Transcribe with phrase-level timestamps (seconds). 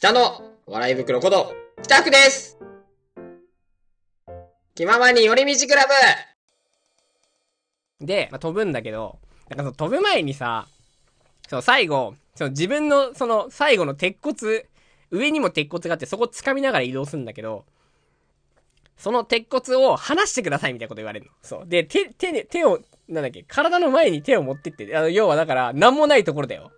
[0.00, 2.56] 北の笑い袋こと、北区です
[4.74, 5.84] 気ままに寄り道クラ
[8.00, 9.18] ブで、まあ、飛ぶんだけど、
[9.50, 10.66] なんかその飛ぶ前にさ、
[11.50, 14.64] その最後、その自分のその最後の鉄骨、
[15.10, 17.66] 上にも鉄骨があってそこ掴みながら移動するんだけど、
[18.96, 21.32] その鉄骨を離してくださいみたいなこと言われるの。
[21.42, 21.68] そう。
[21.68, 26.70] で、手、手で、手を、なんだっけ、体の前に手を持ってって、あの、要はだから、なんもないところだよ。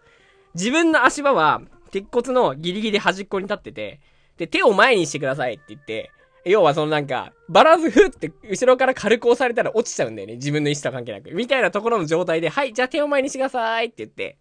[0.55, 4.01] 自分の足場は、鉄骨のギリギリ端っこに立ってて、
[4.39, 6.11] で、手を前にしてくださいって言って、
[6.45, 10.35] 要はそのなんか、バランスふって後ろから軽く押されたら落ちちゃうんだよね。
[10.35, 11.33] 自分の意思とは関係なく。
[11.35, 14.39] みたいなところの状態で、はい、じゃあ手を前にしてくださいって言って。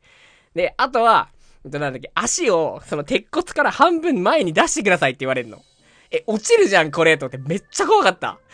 [0.56, 1.30] で、あとは、
[1.64, 5.62] えっとなんだっけ、足を、その鉄骨から半分前に出してくださいって言われるの。
[6.10, 8.40] え、落ちるじゃん、これと思ってめっちゃ怖かった。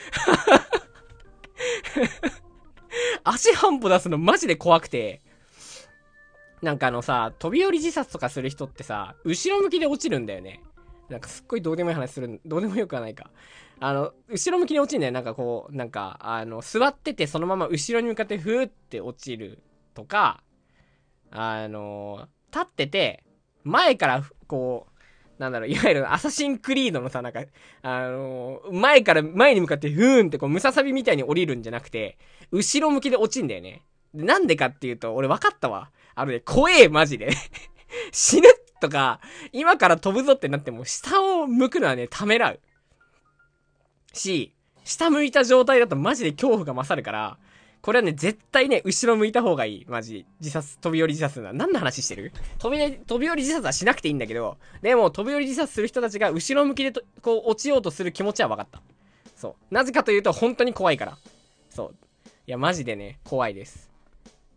[3.24, 5.22] 足半歩出すのマジで怖くて。
[6.62, 10.62] なんかあのさ、飛び降り自殺とかする人ってさ、後ろ向きで落ちるんだよね。
[11.10, 13.30] なんかすっごいどうでもいい話する、どうでもよくはないか。
[13.80, 15.14] あの、後ろ向きに落ちるんだよ。
[15.14, 19.60] なんかこう、なんか、あの、座っててそのまま後ろに向かってふーって落ちる
[19.94, 20.44] とか、
[21.32, 23.24] あの、立ってて、
[23.64, 27.44] 前からこう、なんだろう、いわゆるアサシンクリードのさ、なんか、
[27.84, 32.18] あの前から前に向かってふーんってこう、ムササビみたいに降りるんじゃなくて、
[32.52, 33.84] 後ろ向きで落ちんだよね。
[34.14, 35.92] なんでかっていうと、俺分かったわ。
[36.18, 37.30] あのね、怖え、マジで。
[38.12, 38.50] 死ぬ
[38.82, 39.22] とか、
[39.54, 42.60] 今から飛ぶぞってなっても、下を向くのはね、ためらう。
[44.14, 44.52] し、
[44.84, 47.38] 下向いた状態だとマジで恐怖が勝るから、
[47.82, 49.86] これはね、絶対ね、後ろ向いた方がいい。
[49.88, 50.26] マジ。
[50.40, 51.54] 自殺、飛び降り自殺するのは。
[51.54, 52.34] 何の話してる？
[52.58, 58.82] 飛び、飛び降り自殺はしなくていいんだけど、でも、飛び降り自殺する人たちが後ろ向きでと、こう、落ちようとする気持ちは分かった。
[59.36, 59.74] そう。
[59.74, 61.18] なぜかというと、本当に怖いから。
[61.70, 61.96] そう。
[62.48, 63.92] いや、マジでね、怖いです。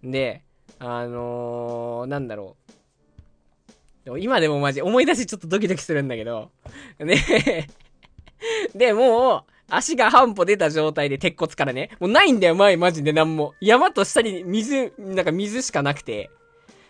[0.02, 0.42] で、
[0.78, 4.04] あのー、なんだろう。
[4.04, 6.50] でも今でもマジ思い出しちょっとドキドキするんだけど。
[6.98, 7.68] ね
[8.74, 11.90] で、もう、足が半歩出た状態で鉄骨からね。
[12.00, 13.54] もうないんだよ、前マジでなんも。
[13.60, 16.30] 山と下に水、なんか水しかなくて。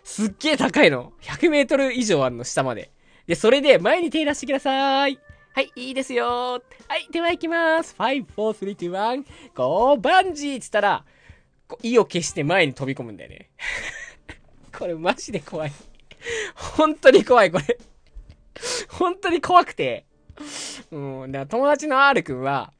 [0.03, 1.13] すっげえ高いの。
[1.21, 2.91] 100メートル以上あんの、下まで。
[3.27, 5.19] で、それで前に手出してください。
[5.53, 6.61] はい、いいですよは
[6.97, 7.93] い、では行きます。
[7.99, 11.03] 5、4、3、2、1、ゴー、バンジーっつったら、
[11.83, 13.49] 意を決して前に飛び込むんだよね。
[14.77, 15.71] これマジで怖い。
[16.55, 17.77] 本当に怖い、これ。
[18.89, 20.05] 本当に怖くて。
[20.91, 22.73] うん、だから友達の R くんは、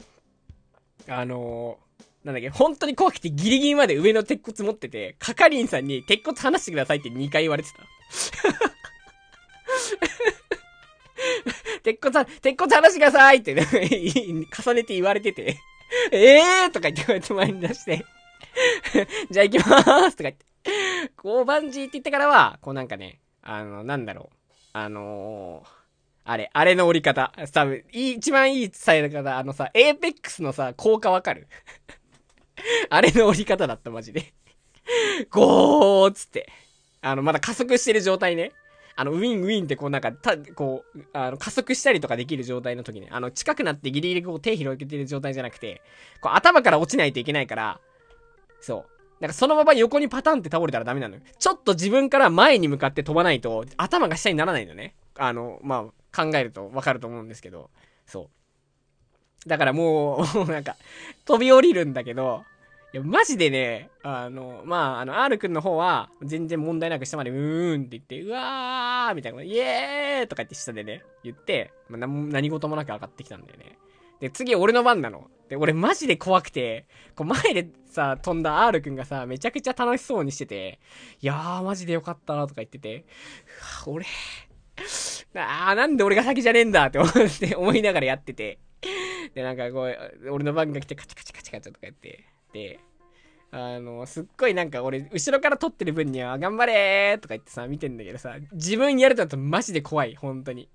[1.07, 7.79] あのー、なんだっけ、本当に怖くてギリギリまで上の鉄骨持ってて、係員さんに鉄骨離してくださいって2回言われてた。
[11.83, 15.57] 鉄骨、鉄骨離してくださいって、 重ねて言われてて、
[16.11, 18.05] えーとか言ってこうやって前に出して、
[19.31, 20.45] じゃあ行きまーすとか言って、
[21.15, 24.35] こうバンジーって言ってからは、こうなんかね、あの、なんだろう、
[24.73, 25.69] あのー、
[26.23, 27.33] あれ、あれの折り方。
[27.51, 31.47] 多分、いい一番いい伝え方、あのさ、エーペックスのさ、効果わかる？
[32.89, 34.33] あれの折り方だった、マジで。
[35.29, 36.49] ゴーっつって。
[37.01, 38.51] あの、まだ加速してる状態ね。
[38.95, 43.07] あの、ウィンウィンってこうなんか、た、こう、あの、加速したりとかできる状態の時ね。
[43.09, 45.81] あの、近くなってギリギリこう手広げてる状態じゃなくて、
[46.19, 47.79] こう頭から落ちないといけないから、
[48.61, 48.91] そう。
[49.19, 51.21] なんかそのまま横にパタンって倒れたらダメなのよ。
[51.37, 54.95] ちょっと自分から前に向かって飛ばないと、頭が下にならないのね。
[55.17, 57.69] あの、まあ、考えるとわかると思うんですけど、
[58.07, 58.29] そ
[59.45, 59.49] う。
[59.49, 60.75] だからもう、 なんか、
[61.25, 62.43] 飛び降りるんだけど、
[62.93, 73.77] いや、マジでね、あの、まあ、あの、R くんの方は、全然問題なく下までうーんって言って、うわーみたいな、イエーとか言って下でね、言って、まあ、何事もなく上がってきたんだよね。
[74.21, 75.29] で、次俺の番なの。
[75.49, 80.79] で、俺マジで怖くて、こう前でさ、飛んだ R くんがさ、めちゃくちゃ楽しそうにしてて、
[81.19, 83.05] いやー、マジでよかったなとか言ってて、
[83.85, 84.05] うわ、俺、
[85.35, 88.59] あー、なんで俺が先じゃねえんだって思って、思いながらやってて。
[89.33, 92.79] で、なんかこう、俺の番が来てカチャカチャカチャカチャとかやって、で、
[93.53, 100.69] あの、すっごいなんか俺、後ろから撮ってる分には、頑張れーとか言ってさ、見てんだけどさ、自分やるとだとマジで怖い、本当に。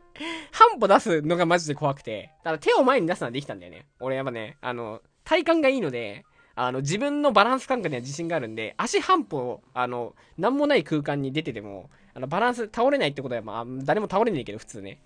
[0.53, 3.87] 半歩出すのがマジで怖くて、ただ手を前に出すのはできたんだよね。
[4.01, 6.25] 俺やっぱね、あの、体感がいいので、
[6.55, 14.99] あの、自分のバランス感覚には自信があるんで、足半歩、あの、なんもない空間に出てても、あの、バランス倒れないってことは、まあ、誰も倒れねえけど、普通ね。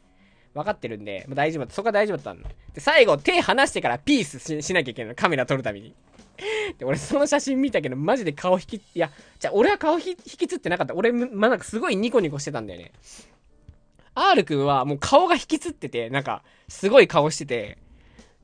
[0.54, 1.74] 分かってるんで、まあ、大丈夫だった。
[1.74, 2.42] そこは大丈夫だったん。
[2.42, 5.14] で、最後、手離してからピースししなきゃいけないの。
[5.16, 5.94] カメラ撮るために。
[6.78, 10.94] で、俺その写真見たけど、マジで顔引き、いや、じゃ俺は顔引きつってなかった。
[10.94, 12.92] 俺、ま、なんかすごいニコニコしてたんだよね。
[14.14, 17.78] R くんはもう顔が引きつってて、なんか、すごい顔してて、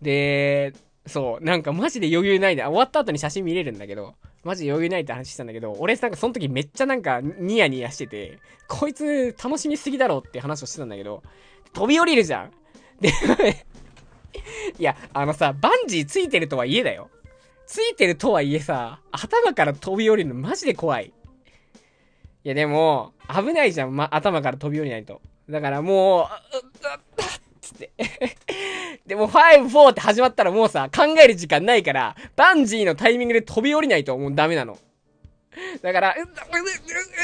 [0.03, 0.75] で、
[1.07, 2.63] そう、なんかマジで余裕ないね。
[2.63, 4.15] 終わった後に写真見れるんだけど、
[4.45, 8.39] マジ余裕ないって話してたんだけど、俺なんかその時めっちゃなんかニヤニヤしてて、
[8.69, 11.23] こいつ楽しみすぎだろって話をしてたんだけど、
[11.73, 12.51] 飛び降りるじゃん。
[13.01, 13.13] で、
[14.79, 17.11] いや、あのさ、バンジーついてるとはいえだよ。
[17.67, 21.13] ついてるとはいえさ、頭から飛び降りるのマジで怖い。
[22.45, 25.21] いやでも、危ないじゃん、ま、頭から飛び降りないと。
[25.51, 27.91] だからもう、うっ、う、つって。
[29.05, 34.79] でも、5、4って始まったらもうさ、考える時間ないから、バンジーのタイミングで飛び降りないともうダメなの。
[35.83, 36.29] だから、うっ、うっ、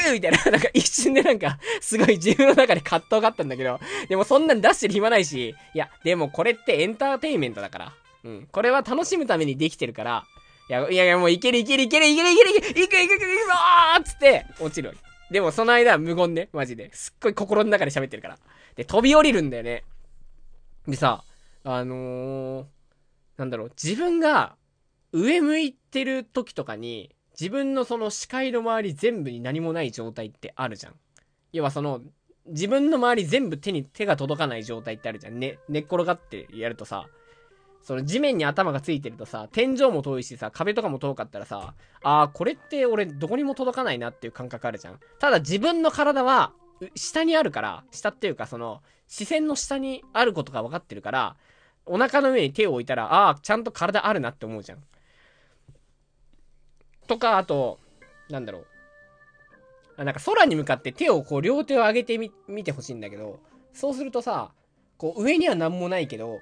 [0.07, 3.79] う、う、みたいな、 なんか一瞬でなんか、すごい自分の中で葛藤があったんだけど、
[4.09, 7.93] でもそんなん出してる暇ないし、いや、でもこれってエンターテインメントだから。
[8.23, 8.47] うん。
[8.51, 10.25] これは楽しむためにできてるから、
[10.69, 14.97] いや、いやいや、もういけるいけるいけるいけるいけるいけるいくいくいくいくいくぞーつって、落ちる。
[15.29, 16.93] でもその間は無言ね、マジで。
[16.93, 18.37] すっごい心の中で喋ってるから。
[18.75, 19.83] で、飛び降りるんだよね。
[20.87, 21.23] でさ、
[21.63, 22.65] あのー、
[23.37, 24.55] なんだろう、自分が
[25.11, 30.93] 上向いてる時とかに、自分のその視界の周り全部に何もない状態ってあるじゃん。
[31.51, 32.01] 要はその、
[32.45, 35.39] 自分の周り全部手に手が届かない状態ってあるじゃん。
[35.39, 37.07] ね、寝っ転がってやるとさ、
[37.83, 44.99] その地面に頭がついてるとさ、天井も遠いしさ、壁とかも遠かったらさ、あー、これって俺どこにも届かないなっていう感覚あるじゃん。
[45.19, 46.53] ただ自分の体は、
[46.95, 51.35] 下にあるから、下っていうかその、視線の下にあることが分かってるから、
[51.85, 54.83] お腹の上に手を置いたら、ああ、ちゃんと体あるなって思うじゃん。
[57.07, 57.79] とか、あと、
[58.29, 58.59] なんだろ
[59.97, 60.03] う。
[60.05, 63.39] なんか空に向かって手をこう両手を上げてみ、見てほしいんだけど、
[63.73, 64.51] そうするとさ、
[64.97, 66.39] こう上には何もないけど、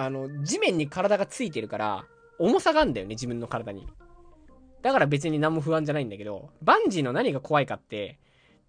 [0.00, 2.06] あの、地面に体がついてるから、
[2.38, 3.86] 重さがあるんだよね、自分の体に。
[4.80, 8.18] だから別に何も不安じゃないんだけど、バンジーの何が怖いかって、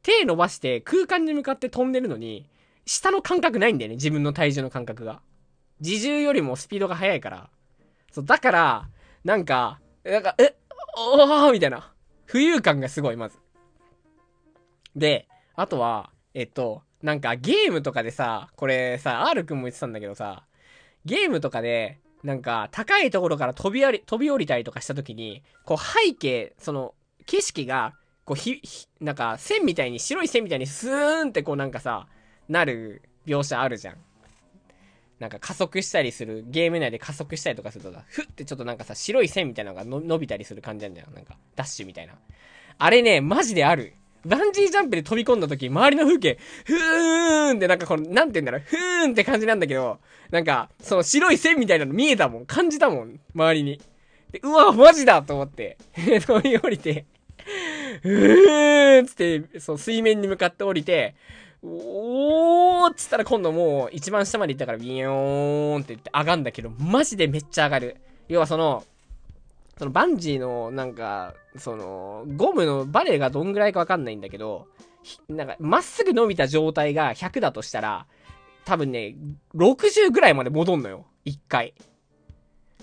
[0.03, 2.49] 手伸ばして空間に向かって飛んでるのに、
[2.85, 5.21] 下の感覚ないんだよね、自分の体重の感覚が。
[5.79, 7.49] 自重よりもスピードが速いから。
[8.11, 8.89] そう、だから、
[9.23, 10.57] なんか、なんか、え、
[10.97, 11.93] おーみたいな。
[12.27, 13.37] 浮遊感がすごい、まず。
[14.97, 20.43] で、あとは、えっと、なんかゲームとかでさ、これさ、R くんも言ってたんだけどさ、
[21.05, 26.93] ゲームとかで、なんか、高いところから飛び降り、飛び降りたりとかした時に、こう背景、その、
[27.25, 27.93] 景色が、
[28.25, 32.07] こうひ、ひ、なんか、線みたいに、白い線みたいにスーンってこうなんかさ、
[32.47, 33.97] なる描写あるじゃん。
[35.19, 41.07] なんか加速したりする、ゲーム内で加速したりとかするとさ、ふってちょっとなんかさ、白い線みたいなのが伸びたりする感じなんだよ。
[41.13, 42.13] なんか、ダッシュみたいな。
[42.77, 43.93] あれね、マジである。
[44.25, 52.45] バンジージャンプで飛び込んだ時、周りの風景、ふーんってなんかこの、なんて言うんだろう、ふーんって感じなんだけど、なんか、その白い線みたいなの見えたもん。
[52.45, 53.19] 感じたもん。
[53.33, 53.81] 周りに。
[54.31, 55.77] で、うわ、マジだと思って、
[56.25, 57.05] 飛び降りて、
[58.01, 61.15] ふーんつって、そう、水面に向かって降りて、
[61.63, 67.97] おーっつったら今度もう一番下まで行ったからビヨーンって言って上がんだけど、マジでめっちゃ上がる。
[68.27, 68.83] 要はその、
[69.81, 74.67] そのバンジーのなんか、その、ゴムのバレーがどんぐらいかわかんないんだけど、
[75.27, 78.05] なんか、まっすぐ伸びた状態が100だとしたら、
[78.63, 79.15] 多分ね、
[79.55, 81.07] 60ぐらいまで戻んのよ。
[81.25, 81.73] 1回。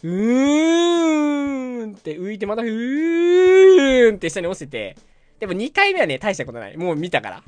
[0.02, 4.96] うーんって浮いてまたふーんって下に落ちてて、
[5.38, 6.76] でも2回目はね、大したことない。
[6.76, 7.42] もう見たから。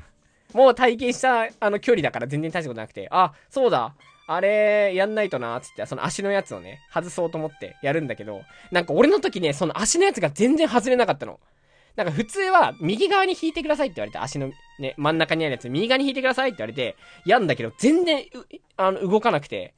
[0.53, 3.95] もう体験したあの距離だから全然大したことなくて、あ、そうだ。
[4.33, 8.41] あれ、やんないとな、つって、その足のやつをね、外そうと思ってやるんだけど、
[8.71, 11.39] なんか俺の時ね、その足のやつが全然外れなかったの。
[11.95, 16.95] なんか普通は、右側に引いてくださいって言われて、足のね、真ん中にあるやつ、右側に引いてくださいって言われて、
[17.25, 18.23] やんだけど、全然、
[18.77, 19.73] あの、動かなくて、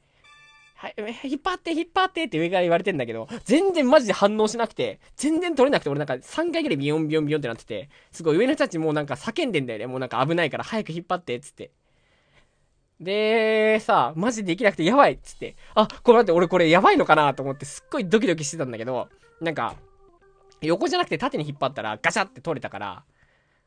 [0.76, 0.94] はい、
[1.24, 9.86] 引っ張って、引っ張ってって上から言われてんだけど、全然マジで反応しなくて、全然取れなくて、俺なんか3回ぐらいビヨンビヨンビヨンってなってて、すごい上の人たちもうなんか叫んでんだよね。
[9.86, 11.70] もうなんか危ないから早く引っ張って、つって。
[13.00, 15.56] で、さ、マジできなくてやばいっつって。
[15.74, 19.08] あ、これ待って、俺これやばいのかなと思ってすっごいドキドキしてたんだけど、
[19.40, 19.74] なんか、
[20.62, 23.04] 横じゃなくて縦に引っ張ったらガシャって取れたから、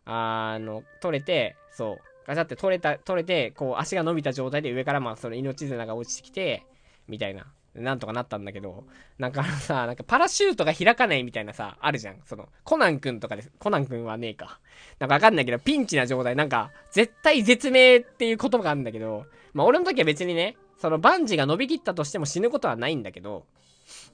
[0.05, 6.65] あの、取れて、そう、ガシャって取れた、取れて、こう足が伸びた状態で上からまあその命綱が落ちてきて、
[7.07, 7.47] みたいな。
[7.77, 8.85] なんとかなったんだけど、
[9.17, 12.21] なんかあのさ、なんかパラシュートが開かないみたいなさ、あるじゃん。
[12.25, 14.59] その、コナン君とかです、コナン君はねえか。
[14.99, 23.45] なんかわかんないけど、ピンチな状態、なんか、絶対絶命っていう言葉があるんだけど、まあ俺の時は別にね、そのバンジーが伸びきったとしても死ぬことはないんだけど、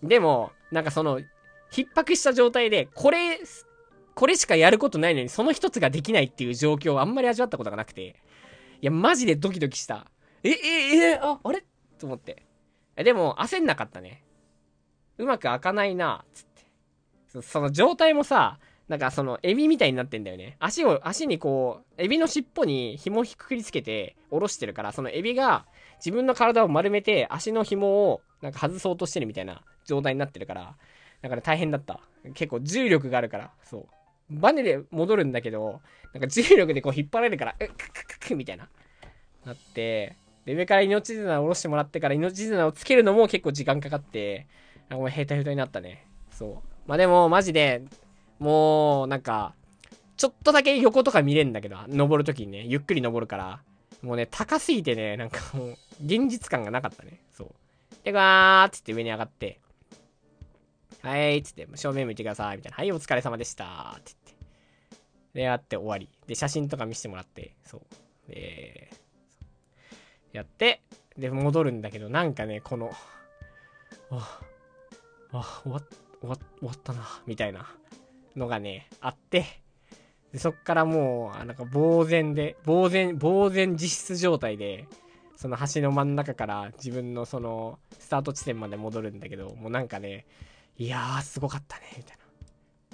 [0.02, 1.20] でも、なんかその、
[1.72, 3.40] 逼迫した状態で、これ、
[4.16, 8.16] これしかやることないのに、その一つができないっていう状況をあんまり味わったことがなくて、
[8.82, 10.06] いや、マジでドキドキした。
[10.44, 11.64] え、え、え、あ、あれ？
[11.98, 12.44] と思って。
[12.96, 14.24] でも、焦んなかったね。
[15.18, 17.42] うまく開かないな、つって。
[17.42, 20.58] その状態もさ、なんかその、エビみたいになってんだよね。
[20.60, 25.66] 足を、足にこう、エビの尻尾に紐をひっくりつけて、下ろしてるから、そのエビが
[25.98, 30.76] 自分の体を丸めて、足の紐をなんか外そうとしてるみたいな状態になってるから、
[31.22, 32.02] だから大変だった。
[32.34, 33.86] 結構重力があるから、そう。
[34.30, 35.82] バネで戻るんだけど、
[36.14, 38.70] なんか重力でこう引っ張られるから、うっ、くくくくみたいな。
[39.46, 44.48] なって、で、上から命綱を下ろしてもらってから命綱をつけるのも結構時間かかって、
[44.90, 46.08] なんかもうヘタヘタになったね。
[46.32, 46.58] そう。
[46.86, 47.84] まあでも、マジで、
[48.40, 49.56] もう、なんか、
[50.18, 53.62] ちょっとだけ横とか見れんだけど、登るときにね、ゆっくり登るから、
[54.02, 57.22] もうね、高すぎてね、なんかもう、現実感がなかったね。
[57.32, 57.50] そう。
[58.04, 59.60] で、ガーってって上に上がって、
[61.02, 62.78] はい、つって、正面向いてください、みたいな。
[62.78, 64.46] はい、お疲れ様でした、って言って。
[65.34, 66.10] で、やって終わり。
[66.28, 68.32] で、写真とか見せてもらって、そう。
[68.32, 68.92] で、
[70.34, 70.82] やって、
[71.18, 72.92] で、戻るんだけど、なんかね、この、
[74.10, 74.42] あ、
[75.32, 75.84] あ、終わっ、
[76.20, 77.68] 終わっ、終わったな、みたいな
[78.36, 79.46] のがね、あって、
[80.32, 84.88] でそっからもう、あなんか呆然で、呆然、呆然自失状態で、
[85.36, 90.26] その橋の真ん中から自分のその、スタート地点まで戻るんだけど、もうなんかね、
[90.78, 92.24] いやー、すごかったね、みたいな。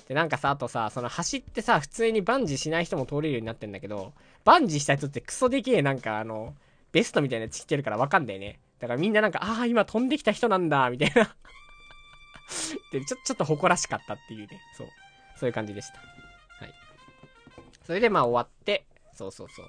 [0.10, 6.56] で、なんかさ、あとさ、その橋ってさ、普通にバンジーしない人も通れるようになってんだけど、バンジーした人ってクソでけえ、なんかあの、
[6.92, 8.60] ベストみたいなやつ着てるからわかんだよね。
[8.80, 11.36] だからみんななんか、ああ、今飛んできた人なんだ、みたいな。
[12.92, 14.60] で、ちょ、ちょっと誇らしかったっていうね。
[14.78, 14.88] そう。
[15.38, 16.00] そういう感じでした。
[16.00, 16.74] はい。
[17.86, 19.66] それでまあ終わって、そうそうそう。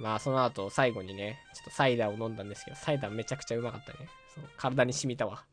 [0.00, 4.08] まあその後最後にね、ちょっとサイダーを飲んだんですけど、サイダーめちゃくちゃうまかったね。
[4.34, 4.44] そう。
[4.56, 5.44] 体に染みたわ。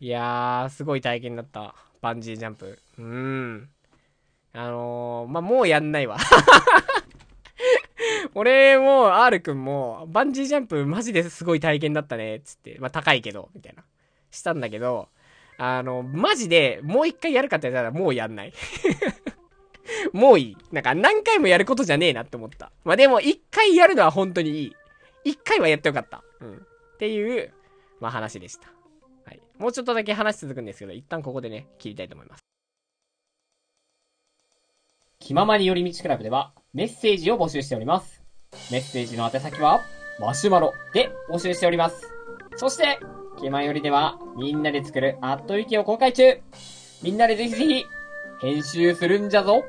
[0.00, 1.74] いやー、すごい体験だった。
[2.00, 2.78] バンジージャンプ。
[2.98, 3.70] うーん。
[4.52, 6.16] あのー、まあ、もうやんないわ。
[8.34, 12.76] 俺も、R くんも、バンジージャンプマジですごい体験だったね、つって。
[12.80, 13.84] まあ、高いけど、みたいな。
[14.30, 15.08] したんだけど、
[15.58, 18.52] あの、マジで、もう一回やるかって言ったらもうやんない。
[20.12, 20.56] もういい。
[20.72, 22.70] なんか何回もやることじゃねえなって思った。
[22.84, 24.76] まあ、でも一回やるのは本当にいい。
[25.24, 26.22] 一回はやってよかった。
[26.40, 26.54] うん。
[26.54, 27.52] っていう、
[28.00, 28.68] まあ話でした。
[29.26, 29.42] はい。
[29.58, 32.40] もうちょっとだけ話続くんですけど、一旦ここでね、切りたいと思います。
[35.18, 38.19] 気ままに寄り道クラブでは、メッセージを募集しております。
[38.70, 39.82] メッセージの宛先は、
[40.18, 40.74] マシュマロ。
[40.92, 42.08] で募集しております。
[42.56, 43.00] そして、
[43.40, 46.38] 気まよりでは、みんなで作るアットウィキを公開中。
[47.02, 47.86] みんなでぜひぜひ、
[48.40, 49.64] 編集するんじゃぞ